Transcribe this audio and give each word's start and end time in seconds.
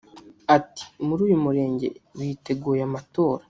Ati 0.55 0.83
“Muri 1.05 1.21
uyu 1.27 1.37
murenge 1.43 1.87
biteguye 2.17 2.81
amatora 2.89 3.39